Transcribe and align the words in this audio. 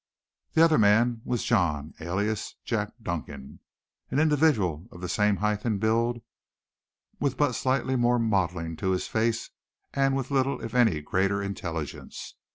The 0.53 0.63
other 0.63 0.79
man 0.79 1.21
was 1.25 1.43
John 1.43 1.93
alias 1.99 2.55
"Jack" 2.65 2.91
Duncan, 3.03 3.59
an 4.09 4.17
individual 4.17 4.87
of 4.91 4.99
the 4.99 5.07
same 5.07 5.35
height 5.35 5.63
and 5.63 5.79
build 5.79 6.23
with 7.19 7.37
but 7.37 7.53
slightly 7.53 7.95
more 7.95 8.17
modeling 8.17 8.75
to 8.77 8.93
his 8.93 9.07
face 9.07 9.51
and 9.93 10.15
with 10.15 10.31
little 10.31 10.59
if 10.59 10.73
any 10.73 11.01
greater 11.01 11.43
intelligence. 11.43 12.33